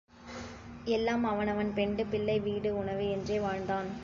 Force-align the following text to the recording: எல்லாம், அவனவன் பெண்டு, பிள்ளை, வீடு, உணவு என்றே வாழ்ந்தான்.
எல்லாம், 0.85 1.23
அவனவன் 1.23 1.73
பெண்டு, 1.73 2.05
பிள்ளை, 2.05 2.39
வீடு, 2.39 2.77
உணவு 2.77 3.09
என்றே 3.09 3.39
வாழ்ந்தான். 3.39 3.91